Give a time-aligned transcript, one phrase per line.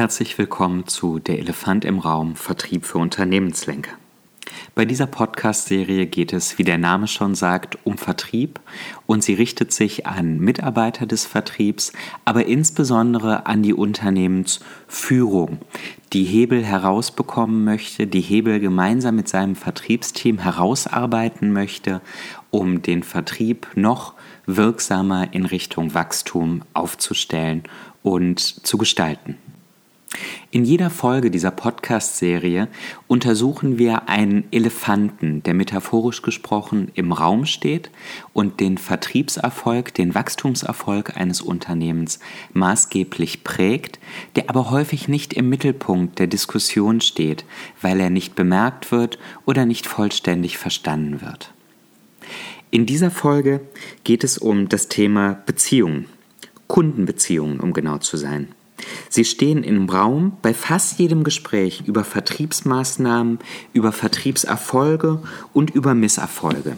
[0.00, 3.90] Herzlich willkommen zu Der Elefant im Raum Vertrieb für Unternehmenslenker.
[4.74, 8.60] Bei dieser Podcast-Serie geht es, wie der Name schon sagt, um Vertrieb
[9.04, 11.92] und sie richtet sich an Mitarbeiter des Vertriebs,
[12.24, 15.58] aber insbesondere an die Unternehmensführung,
[16.14, 22.00] die Hebel herausbekommen möchte, die Hebel gemeinsam mit seinem Vertriebsteam herausarbeiten möchte,
[22.48, 24.14] um den Vertrieb noch
[24.46, 27.64] wirksamer in Richtung Wachstum aufzustellen
[28.02, 29.36] und zu gestalten.
[30.52, 32.66] In jeder Folge dieser Podcast-Serie
[33.06, 37.92] untersuchen wir einen Elefanten, der metaphorisch gesprochen im Raum steht
[38.32, 42.18] und den Vertriebserfolg, den Wachstumserfolg eines Unternehmens
[42.52, 44.00] maßgeblich prägt,
[44.34, 47.44] der aber häufig nicht im Mittelpunkt der Diskussion steht,
[47.80, 51.54] weil er nicht bemerkt wird oder nicht vollständig verstanden wird.
[52.72, 53.60] In dieser Folge
[54.02, 56.06] geht es um das Thema Beziehungen,
[56.66, 58.48] Kundenbeziehungen, um genau zu sein.
[59.08, 63.38] Sie stehen im Raum bei fast jedem Gespräch über Vertriebsmaßnahmen,
[63.72, 66.76] über Vertriebserfolge und über Misserfolge.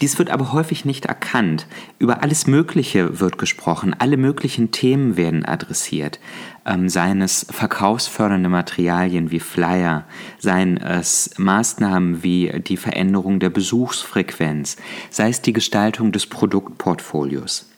[0.00, 1.66] Dies wird aber häufig nicht erkannt.
[1.98, 6.20] Über alles Mögliche wird gesprochen, alle möglichen Themen werden adressiert.
[6.64, 10.04] Ähm, seien es verkaufsfördernde Materialien wie Flyer,
[10.38, 14.76] seien es Maßnahmen wie die Veränderung der Besuchsfrequenz,
[15.10, 17.68] sei es die Gestaltung des Produktportfolios.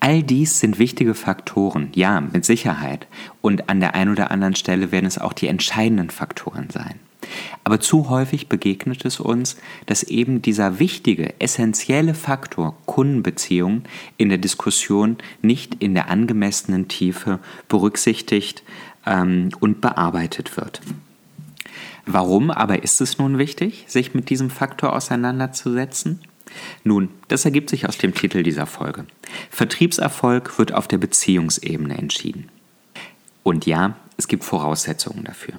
[0.00, 3.06] All dies sind wichtige Faktoren, ja, mit Sicherheit.
[3.40, 7.00] Und an der einen oder anderen Stelle werden es auch die entscheidenden Faktoren sein.
[7.64, 13.84] Aber zu häufig begegnet es uns, dass eben dieser wichtige, essentielle Faktor Kundenbeziehungen
[14.16, 18.62] in der Diskussion nicht in der angemessenen Tiefe berücksichtigt
[19.04, 20.80] ähm, und bearbeitet wird.
[22.06, 26.20] Warum aber ist es nun wichtig, sich mit diesem Faktor auseinanderzusetzen?
[26.84, 29.06] Nun, das ergibt sich aus dem Titel dieser Folge.
[29.50, 32.48] Vertriebserfolg wird auf der Beziehungsebene entschieden.
[33.42, 35.54] Und ja, es gibt Voraussetzungen dafür.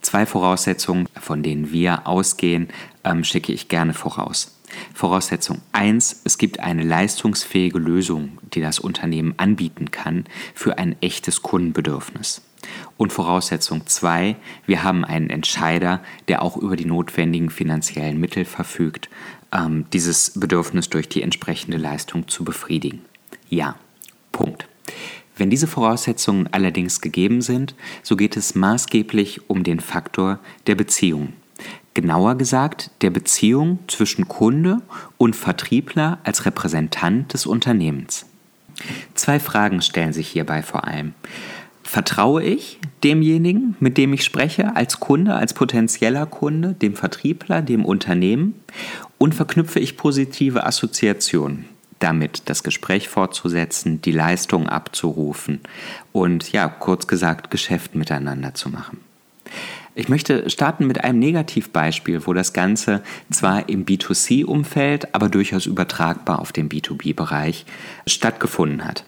[0.00, 2.68] Zwei Voraussetzungen, von denen wir ausgehen,
[3.04, 4.56] ähm, schicke ich gerne voraus.
[4.94, 11.42] Voraussetzung 1, es gibt eine leistungsfähige Lösung, die das Unternehmen anbieten kann für ein echtes
[11.42, 12.42] Kundenbedürfnis.
[12.96, 14.36] Und Voraussetzung 2,
[14.66, 19.08] wir haben einen Entscheider, der auch über die notwendigen finanziellen Mittel verfügt,
[19.52, 23.04] ähm, dieses Bedürfnis durch die entsprechende Leistung zu befriedigen.
[23.48, 23.76] Ja,
[24.32, 24.68] Punkt.
[25.36, 31.32] Wenn diese Voraussetzungen allerdings gegeben sind, so geht es maßgeblich um den Faktor der Beziehung.
[32.00, 34.78] Genauer gesagt, der Beziehung zwischen Kunde
[35.18, 38.24] und Vertriebler als Repräsentant des Unternehmens.
[39.14, 41.12] Zwei Fragen stellen sich hierbei vor allem.
[41.82, 47.84] Vertraue ich demjenigen, mit dem ich spreche, als Kunde, als potenzieller Kunde, dem Vertriebler, dem
[47.84, 48.54] Unternehmen?
[49.18, 51.66] Und verknüpfe ich positive Assoziationen
[51.98, 55.60] damit, das Gespräch fortzusetzen, die Leistung abzurufen
[56.12, 59.00] und ja, kurz gesagt, Geschäft miteinander zu machen?
[59.94, 66.38] Ich möchte starten mit einem Negativbeispiel, wo das Ganze zwar im B2C-Umfeld, aber durchaus übertragbar
[66.38, 67.66] auf den B2B-Bereich
[68.06, 69.04] stattgefunden hat.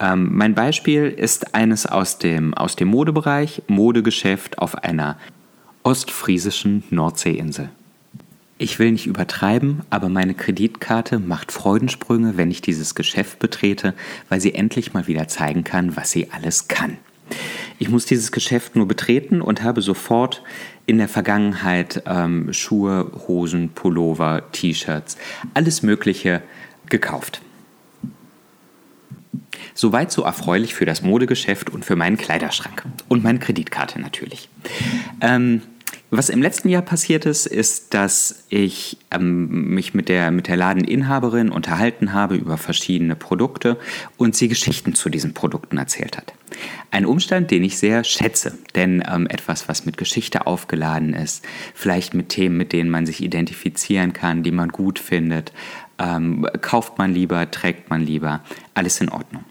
[0.00, 5.16] Ähm, mein Beispiel ist eines aus dem, aus dem Modebereich, Modegeschäft auf einer
[5.82, 7.70] ostfriesischen Nordseeinsel.
[8.58, 13.94] Ich will nicht übertreiben, aber meine Kreditkarte macht Freudensprünge, wenn ich dieses Geschäft betrete,
[14.28, 16.98] weil sie endlich mal wieder zeigen kann, was sie alles kann.
[17.82, 20.44] Ich muss dieses Geschäft nur betreten und habe sofort
[20.86, 25.18] in der Vergangenheit ähm, Schuhe, Hosen, Pullover, T-Shirts,
[25.52, 26.42] alles Mögliche
[26.88, 27.42] gekauft.
[29.74, 32.84] Soweit so erfreulich für das Modegeschäft und für meinen Kleiderschrank.
[33.08, 34.48] Und meine Kreditkarte natürlich.
[35.20, 35.62] Ähm,
[36.14, 40.58] was im letzten Jahr passiert ist, ist, dass ich ähm, mich mit der, mit der
[40.58, 43.78] Ladeninhaberin unterhalten habe über verschiedene Produkte
[44.18, 46.34] und sie Geschichten zu diesen Produkten erzählt hat.
[46.90, 52.12] Ein Umstand, den ich sehr schätze, denn ähm, etwas, was mit Geschichte aufgeladen ist, vielleicht
[52.12, 55.52] mit Themen, mit denen man sich identifizieren kann, die man gut findet,
[55.98, 58.42] ähm, kauft man lieber, trägt man lieber,
[58.74, 59.44] alles in Ordnung.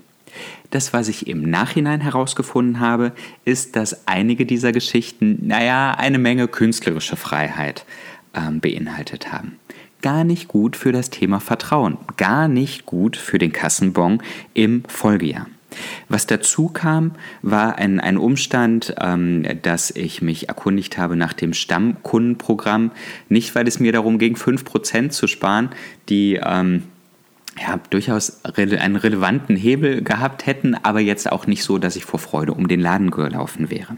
[0.72, 3.12] Das, was ich im Nachhinein herausgefunden habe,
[3.46, 7.86] ist, dass einige dieser Geschichten, naja, eine Menge künstlerische Freiheit
[8.34, 9.60] ähm, beinhaltet haben.
[10.02, 14.24] Gar nicht gut für das Thema Vertrauen, gar nicht gut für den Kassenbon
[14.54, 15.48] im Folgejahr.
[16.10, 21.54] Was dazu kam, war ein, ein Umstand, ähm, dass ich mich erkundigt habe nach dem
[21.54, 22.92] Stammkundenprogramm.
[23.30, 25.70] Nicht, weil es mir darum ging, 5% zu sparen,
[26.10, 26.84] die ähm,
[27.60, 32.20] ja, durchaus einen relevanten Hebel gehabt hätten, aber jetzt auch nicht so, dass ich vor
[32.20, 33.98] Freude um den Laden gelaufen wäre.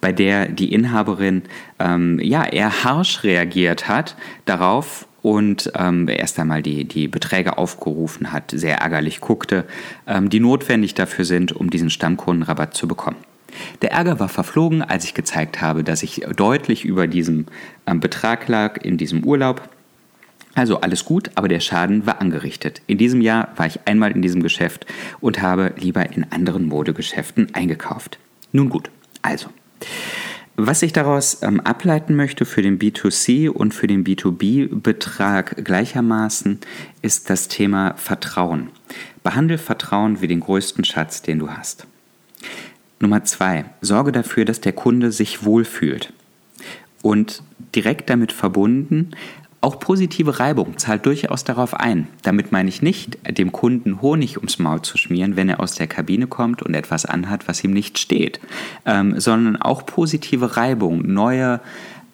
[0.00, 1.42] Bei der die Inhaberin
[1.78, 8.30] ähm, ja eher harsch reagiert hat darauf und ähm, erst einmal die, die Beträge aufgerufen
[8.30, 9.64] hat, sehr ärgerlich guckte,
[10.06, 13.16] ähm, die notwendig dafür sind, um diesen Stammkundenrabatt zu bekommen.
[13.80, 17.46] Der Ärger war verflogen, als ich gezeigt habe, dass ich deutlich über diesem
[17.86, 19.62] ähm, Betrag lag in diesem Urlaub.
[20.54, 22.80] Also alles gut, aber der Schaden war angerichtet.
[22.86, 24.86] In diesem Jahr war ich einmal in diesem Geschäft
[25.20, 28.18] und habe lieber in anderen Modegeschäften eingekauft.
[28.52, 28.90] Nun gut,
[29.22, 29.48] also.
[30.56, 36.60] Was ich daraus ähm, ableiten möchte für den B2C und für den B2B-Betrag gleichermaßen,
[37.02, 38.68] ist das Thema Vertrauen.
[39.24, 41.88] Behandle Vertrauen wie den größten Schatz, den du hast.
[43.00, 46.12] Nummer zwei, sorge dafür, dass der Kunde sich wohlfühlt.
[47.02, 47.42] Und
[47.74, 49.10] direkt damit verbunden,
[49.64, 52.06] auch positive Reibung zahlt durchaus darauf ein.
[52.22, 55.86] Damit meine ich nicht, dem Kunden Honig ums Maul zu schmieren, wenn er aus der
[55.86, 58.40] Kabine kommt und etwas anhat, was ihm nicht steht,
[58.84, 61.60] ähm, sondern auch positive Reibung, neue,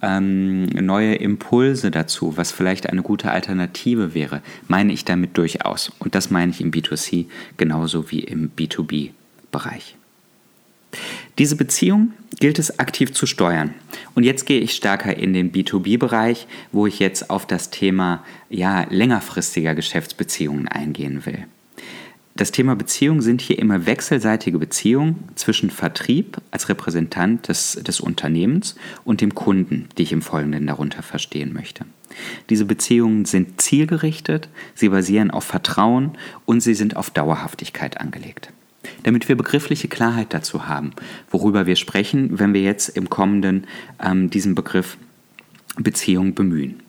[0.00, 5.91] ähm, neue Impulse dazu, was vielleicht eine gute Alternative wäre, meine ich damit durchaus.
[5.99, 7.26] Und das meine ich im B2C
[7.56, 9.96] genauso wie im B2B-Bereich.
[11.40, 13.72] Diese Beziehung gilt es aktiv zu steuern.
[14.14, 18.84] Und jetzt gehe ich stärker in den B2B-Bereich, wo ich jetzt auf das Thema ja,
[18.90, 21.46] längerfristiger Geschäftsbeziehungen eingehen will.
[22.37, 28.76] Das Thema Beziehungen sind hier immer wechselseitige Beziehungen zwischen Vertrieb als Repräsentant des, des Unternehmens
[29.04, 31.86] und dem Kunden, die ich im Folgenden darunter verstehen möchte.
[32.50, 38.52] Diese Beziehungen sind zielgerichtet, sie basieren auf Vertrauen und sie sind auf Dauerhaftigkeit angelegt
[39.03, 40.93] damit wir begriffliche Klarheit dazu haben,
[41.31, 43.67] worüber wir sprechen, wenn wir jetzt im kommenden
[44.03, 44.97] ähm, diesen Begriff
[45.77, 46.82] Beziehung bemühen.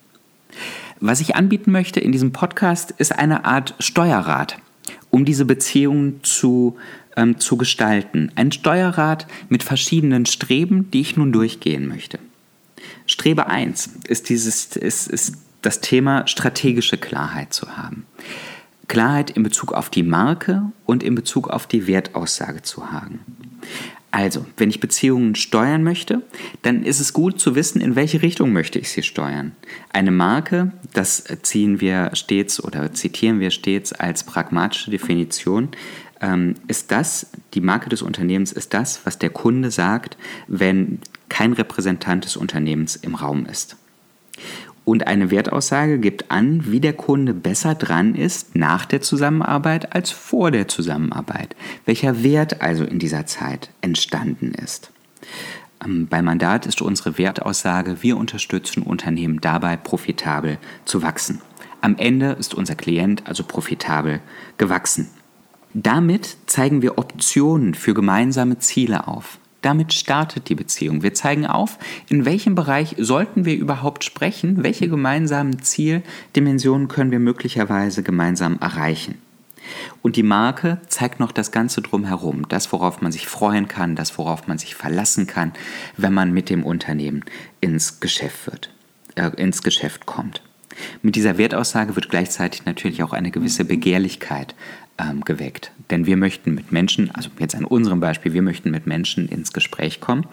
[1.00, 4.58] Was ich anbieten möchte in diesem Podcast ist eine Art Steuerrat,
[5.10, 6.76] um diese Beziehungen zu,
[7.16, 8.30] ähm, zu gestalten.
[8.36, 12.18] Ein Steuerrat mit verschiedenen Streben, die ich nun durchgehen möchte.
[13.06, 18.06] Strebe 1 ist, dieses, ist, ist das Thema strategische Klarheit zu haben.
[18.92, 23.20] Klarheit in Bezug auf die Marke und in Bezug auf die Wertaussage zu haben.
[24.10, 26.20] Also, wenn ich Beziehungen steuern möchte,
[26.60, 29.52] dann ist es gut zu wissen, in welche Richtung möchte ich sie steuern.
[29.94, 35.70] Eine Marke, das ziehen wir stets oder zitieren wir stets als pragmatische Definition,
[36.20, 40.18] ähm, ist das, die Marke des Unternehmens ist das, was der Kunde sagt,
[40.48, 40.98] wenn
[41.30, 43.76] kein Repräsentant des Unternehmens im Raum ist.
[44.84, 50.10] Und eine Wertaussage gibt an, wie der Kunde besser dran ist nach der Zusammenarbeit als
[50.10, 51.54] vor der Zusammenarbeit.
[51.84, 54.90] Welcher Wert also in dieser Zeit entstanden ist.
[55.84, 61.40] Ähm, bei Mandat ist unsere Wertaussage, wir unterstützen Unternehmen dabei, profitabel zu wachsen.
[61.80, 64.20] Am Ende ist unser Klient also profitabel
[64.58, 65.10] gewachsen.
[65.74, 69.38] Damit zeigen wir Optionen für gemeinsame Ziele auf.
[69.62, 71.02] Damit startet die Beziehung.
[71.02, 71.78] Wir zeigen auf,
[72.08, 79.18] in welchem Bereich sollten wir überhaupt sprechen, welche gemeinsamen Zieldimensionen können wir möglicherweise gemeinsam erreichen.
[80.02, 84.18] Und die Marke zeigt noch das Ganze drumherum, das, worauf man sich freuen kann, das,
[84.18, 85.52] worauf man sich verlassen kann,
[85.96, 87.24] wenn man mit dem Unternehmen
[87.60, 88.70] ins Geschäft wird,
[89.14, 90.42] äh, ins Geschäft kommt.
[91.02, 94.54] Mit dieser Wertaussage wird gleichzeitig natürlich auch eine gewisse Begehrlichkeit
[94.98, 95.72] ähm, geweckt.
[95.90, 99.52] Denn wir möchten mit Menschen, also jetzt an unserem Beispiel, wir möchten mit Menschen ins
[99.52, 100.26] Gespräch kommen,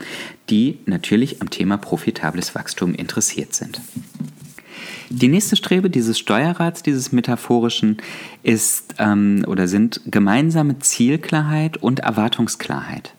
[0.49, 3.81] die natürlich am Thema profitables Wachstum interessiert sind.
[5.09, 7.97] Die nächste Strebe dieses Steuerrats, dieses metaphorischen,
[8.43, 13.15] ist ähm, oder sind gemeinsame Zielklarheit und Erwartungsklarheit.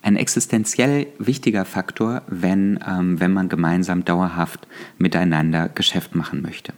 [0.00, 6.72] Ein existenziell wichtiger Faktor, wenn, ähm, wenn man gemeinsam dauerhaft miteinander Geschäft machen möchte.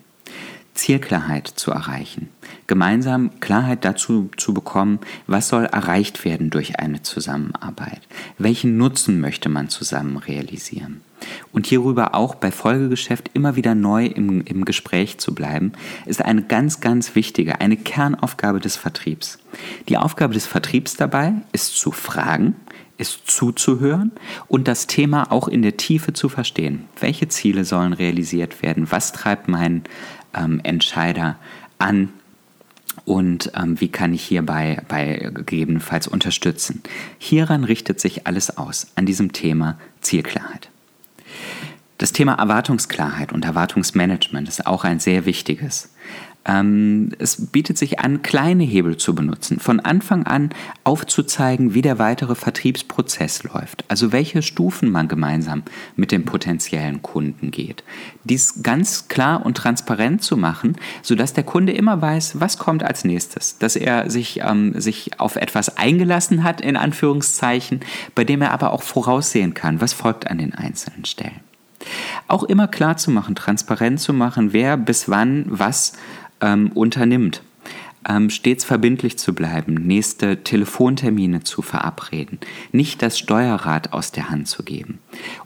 [0.77, 2.29] Zielklarheit zu erreichen,
[2.67, 8.01] gemeinsam Klarheit dazu zu bekommen, was soll erreicht werden durch eine Zusammenarbeit,
[8.39, 11.01] welchen Nutzen möchte man zusammen realisieren.
[11.53, 15.73] Und hierüber auch bei Folgegeschäft immer wieder neu im, im Gespräch zu bleiben,
[16.05, 19.39] ist eine ganz, ganz wichtige, eine Kernaufgabe des Vertriebs.
[19.89, 22.55] Die Aufgabe des Vertriebs dabei ist zu fragen,
[22.99, 24.13] ist zuzuhören
[24.49, 26.85] und das Thema auch in der Tiefe zu verstehen.
[27.01, 28.91] Welche Ziele sollen realisiert werden?
[28.91, 29.85] Was treibt meinen
[30.37, 31.37] ähm, Entscheider
[31.79, 32.11] an?
[33.05, 36.83] Und ähm, wie kann ich hierbei bei gegebenenfalls unterstützen?
[37.19, 40.71] Hieran richtet sich alles aus, an diesem Thema Zielklarheit.
[41.99, 45.91] Das Thema Erwartungsklarheit und Erwartungsmanagement ist auch ein sehr wichtiges.
[46.47, 50.51] Ähm, es bietet sich an, kleine Hebel zu benutzen, von Anfang an
[50.85, 55.65] aufzuzeigen, wie der weitere Vertriebsprozess läuft, also welche Stufen man gemeinsam
[55.97, 57.83] mit dem potenziellen Kunden geht.
[58.25, 63.05] Dies ganz klar und transparent zu machen, sodass der Kunde immer weiß, was kommt als
[63.05, 67.81] nächstes, dass er sich, ähm, sich auf etwas eingelassen hat, in Anführungszeichen,
[68.15, 71.41] bei dem er aber auch voraussehen kann, was folgt an den einzelnen Stellen.
[72.29, 75.93] Auch immer klar zu machen, transparent zu machen, wer bis wann was
[76.41, 77.43] ähm, unternimmt.
[78.09, 82.39] ähm, stets verbindlich zu bleiben, nächste Telefontermine zu verabreden,
[82.73, 84.99] nicht das Steuerrad aus der Hand zu geben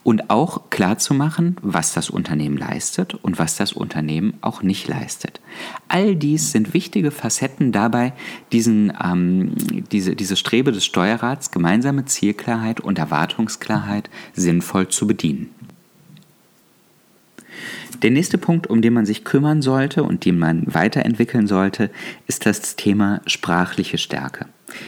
[0.03, 4.89] und auch klar zu machen, was das Unternehmen leistet und was das Unternehmen auch nicht
[4.89, 5.41] leistet.
[5.89, 8.13] All dies sind wichtige Facetten dabei,
[8.53, 9.53] diesen, ähm,
[9.91, 15.51] diese, diese Strebe des Steuerrats, gemeinsame Zielklarheit und Erwartungsklarheit sinnvoll zu bedienen.
[18.03, 21.91] Der nächste Punkt, um den man sich kümmern sollte und den man weiterentwickeln sollte,
[22.27, 24.47] ist das Thema sprachliche Stärke.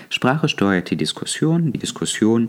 [0.09, 2.49] Sprache steuert die Diskussion, die Diskussion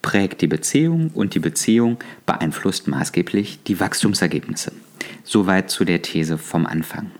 [0.00, 4.72] prägt die Beziehung und die Beziehung beeinflusst maßgeblich die Wachstumsergebnisse.
[5.24, 7.10] Soweit zu der These vom Anfang.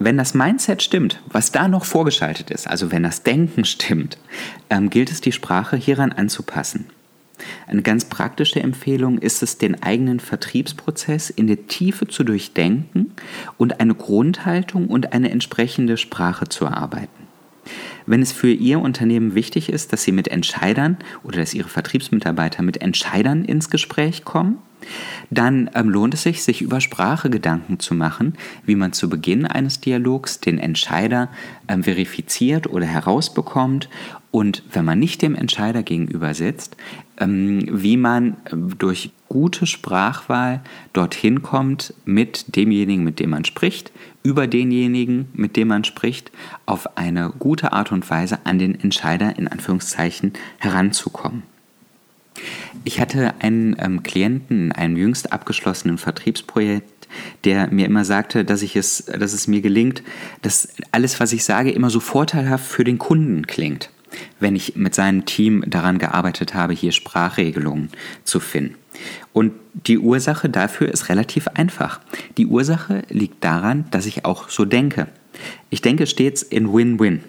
[0.00, 4.18] Wenn das Mindset stimmt, was da noch vorgeschaltet ist, also wenn das Denken stimmt,
[4.70, 6.86] ähm, gilt es, die Sprache hieran anzupassen.
[7.66, 13.12] Eine ganz praktische Empfehlung ist es, den eigenen Vertriebsprozess in der Tiefe zu durchdenken
[13.56, 17.28] und eine Grundhaltung und eine entsprechende Sprache zu erarbeiten.
[18.06, 22.62] Wenn es für Ihr Unternehmen wichtig ist, dass Sie mit Entscheidern oder dass Ihre Vertriebsmitarbeiter
[22.62, 24.58] mit Entscheidern ins Gespräch kommen,
[25.30, 29.44] dann ähm, lohnt es sich, sich über Sprache Gedanken zu machen, wie man zu Beginn
[29.44, 31.28] eines Dialogs den Entscheider
[31.66, 33.90] ähm, verifiziert oder herausbekommt
[34.30, 36.76] und wenn man nicht dem Entscheider gegenüber sitzt,
[37.20, 40.60] wie man ähm, durch gute Sprachwahl
[40.92, 46.30] dorthin kommt mit demjenigen, mit dem man spricht, über denjenigen, mit dem man spricht,
[46.66, 51.42] auf eine gute Art und Weise an den Entscheider in Anführungszeichen heranzukommen.
[52.84, 57.08] Ich hatte einen ähm, Klienten in einem jüngst abgeschlossenen Vertriebsprojekt,
[57.44, 60.02] der mir immer sagte, dass, ich es, dass es mir gelingt,
[60.42, 63.90] dass alles, was ich sage, immer so vorteilhaft für den Kunden klingt,
[64.40, 67.90] wenn ich mit seinem Team daran gearbeitet habe, hier Sprachregelungen
[68.24, 68.76] zu finden.
[69.32, 72.00] Und die Ursache dafür ist relativ einfach.
[72.36, 75.08] Die Ursache liegt daran, dass ich auch so denke.
[75.70, 77.22] Ich denke stets in Win-Win.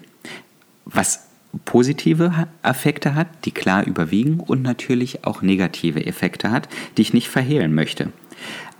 [0.84, 1.28] Was
[1.64, 7.28] positive Effekte hat, die klar überwiegen und natürlich auch negative Effekte hat, die ich nicht
[7.28, 8.12] verhehlen möchte.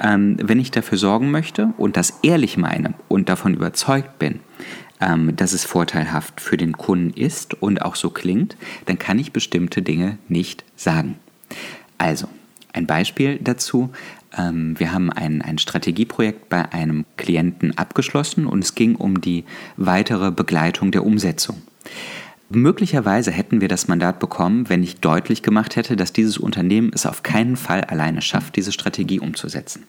[0.03, 4.41] Ähm, wenn ich dafür sorgen möchte und das ehrlich meine und davon überzeugt bin,
[5.01, 9.33] ähm, dass es vorteilhaft für den Kunden ist und auch so klingt, dann kann ich
[9.33, 11.19] bestimmte Dinge nicht sagen.
[11.99, 12.29] Also,
[12.73, 13.91] ein Beispiel dazu.
[14.37, 19.45] Ähm, wir haben ein, ein Strategieprojekt bei einem Klienten abgeschlossen und es ging um die
[19.77, 21.63] weitere Begleitung der Umsetzung.
[22.49, 27.07] Möglicherweise hätten wir das Mandat bekommen, wenn ich deutlich gemacht hätte, dass dieses Unternehmen es
[27.07, 29.85] auf keinen Fall alleine schafft, diese Strategie umzusetzen.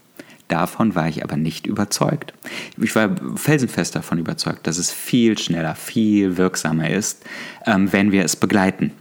[0.51, 2.33] Davon war ich aber nicht überzeugt.
[2.75, 7.23] Ich war felsenfest davon überzeugt, dass es viel schneller, viel wirksamer ist,
[7.65, 8.91] ähm, wenn wir es begleiten.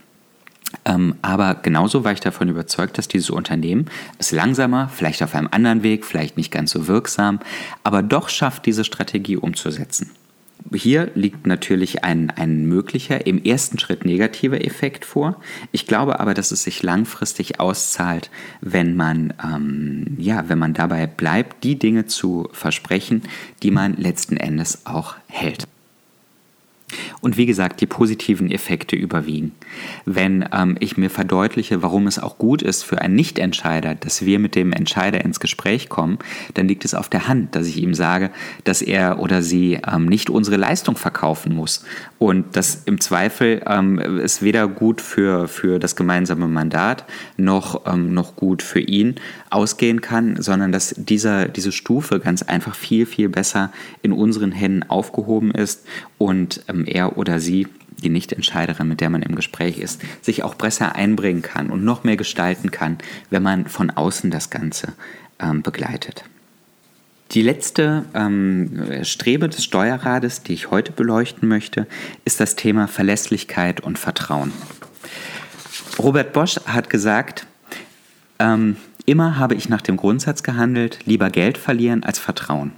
[0.85, 3.87] Ähm, aber genauso war ich davon überzeugt, dass dieses Unternehmen
[4.19, 7.41] es langsamer, vielleicht auf einem anderen Weg, vielleicht nicht ganz so wirksam,
[7.83, 10.13] aber doch schafft, diese Strategie umzusetzen.
[10.73, 15.41] Hier liegt natürlich ein, ein möglicher, im ersten Schritt negativer Effekt vor.
[15.73, 21.07] Ich glaube aber, dass es sich langfristig auszahlt, wenn man, ähm, ja, wenn man dabei
[21.07, 23.23] bleibt, die Dinge zu versprechen,
[23.63, 25.67] die man letzten Endes auch hält.
[27.21, 29.53] Und wie gesagt, die positiven Effekte überwiegen.
[30.07, 34.39] Wenn ähm, ich mir verdeutliche, warum es auch gut ist für einen Nichtentscheider, dass wir
[34.39, 36.19] mit dem Entscheider ins Gespräch kommen,
[36.55, 38.31] dann liegt es auf der Hand, dass ich ihm sage,
[38.65, 41.85] dass er oder sie ähm, nicht unsere Leistung verkaufen muss.
[42.19, 47.05] Und dass im Zweifel ähm, es weder gut für, für das gemeinsame Mandat
[47.37, 49.17] noch, ähm, noch gut für ihn
[49.51, 54.85] ausgehen kann, sondern dass dieser, diese Stufe ganz einfach viel, viel besser in unseren Händen
[54.85, 55.85] aufgehoben ist
[56.17, 57.67] und ähm, er oder sie,
[58.03, 62.05] die Nichtentscheiderin, mit der man im Gespräch ist, sich auch besser einbringen kann und noch
[62.05, 62.99] mehr gestalten kann,
[63.31, 64.95] wenn man von außen das Ganze
[65.39, 66.25] ähm, begleitet.
[67.33, 71.87] Die letzte ähm, Strebe des Steuerrades, die ich heute beleuchten möchte,
[72.25, 74.53] ist das Thema Verlässlichkeit und Vertrauen.
[75.99, 77.47] Robert Bosch hat gesagt,
[78.41, 78.77] ähm,
[79.07, 82.73] immer habe ich nach dem Grundsatz gehandelt, lieber Geld verlieren als Vertrauen.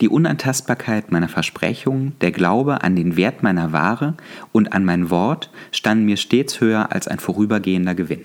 [0.00, 4.14] Die Unantastbarkeit meiner Versprechungen, der Glaube an den Wert meiner Ware
[4.52, 8.22] und an mein Wort standen mir stets höher als ein vorübergehender Gewinn.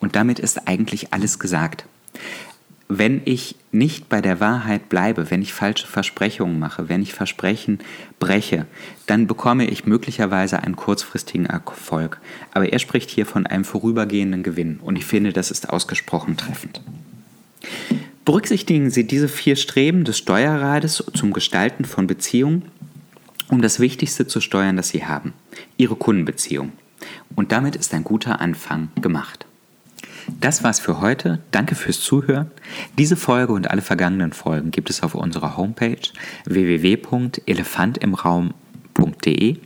[0.00, 1.86] Und damit ist eigentlich alles gesagt.
[2.88, 7.80] Wenn ich nicht bei der Wahrheit bleibe, wenn ich falsche Versprechungen mache, wenn ich Versprechen
[8.20, 8.66] breche,
[9.06, 12.20] dann bekomme ich möglicherweise einen kurzfristigen Erfolg.
[12.52, 16.80] Aber er spricht hier von einem vorübergehenden Gewinn und ich finde, das ist ausgesprochen treffend.
[18.26, 22.66] Berücksichtigen Sie diese vier Streben des Steuerrades zum Gestalten von Beziehungen,
[23.48, 25.32] um das Wichtigste zu steuern, das Sie haben,
[25.78, 26.72] Ihre Kundenbeziehung.
[27.34, 29.46] Und damit ist ein guter Anfang gemacht.
[30.40, 31.38] Das war's für heute.
[31.52, 32.50] Danke fürs Zuhören.
[32.98, 35.96] Diese Folge und alle vergangenen Folgen gibt es auf unserer Homepage
[36.44, 38.52] www.elefantimraum.com
[38.96, 39.56] www.steuerrat.de,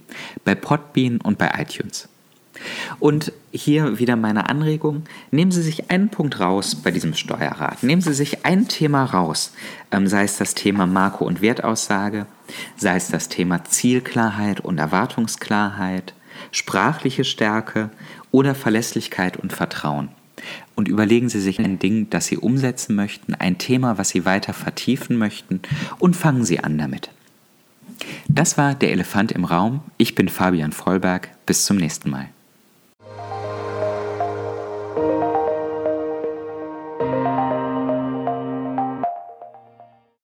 [0.44, 2.09] bei Podbean und bei iTunes.
[2.98, 5.04] Und hier wieder meine Anregung.
[5.30, 7.82] Nehmen Sie sich einen Punkt raus bei diesem Steuerrat.
[7.82, 9.52] Nehmen Sie sich ein Thema raus,
[9.90, 12.26] ähm, sei es das Thema Marco- und Wertaussage,
[12.76, 16.14] sei es das Thema Zielklarheit und Erwartungsklarheit,
[16.52, 17.90] sprachliche Stärke
[18.30, 20.08] oder Verlässlichkeit und Vertrauen.
[20.74, 24.54] Und überlegen Sie sich ein Ding, das Sie umsetzen möchten, ein Thema, was Sie weiter
[24.54, 25.60] vertiefen möchten
[25.98, 27.10] und fangen Sie an damit.
[28.28, 29.80] Das war der Elefant im Raum.
[29.98, 31.28] Ich bin Fabian Vollberg.
[31.44, 32.28] Bis zum nächsten Mal.